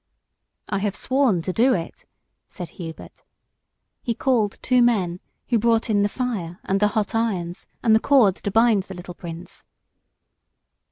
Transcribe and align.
"I 0.67 0.79
have 0.79 0.95
sworn 0.95 1.43
to 1.43 1.53
do 1.53 1.75
it," 1.75 2.05
said 2.49 2.69
Hubert. 2.69 3.23
He 4.01 4.15
called 4.15 4.57
two 4.63 4.81
men, 4.81 5.19
who 5.49 5.59
brought 5.59 5.91
in 5.91 6.01
the 6.01 6.09
fire 6.09 6.57
and 6.63 6.79
the 6.79 6.87
hot 6.97 7.13
irons, 7.13 7.67
and 7.83 7.93
the 7.93 7.99
cord 7.99 8.35
to 8.37 8.49
bind 8.49 8.81
the 8.81 8.95
little 8.95 9.13
Prince. 9.13 9.63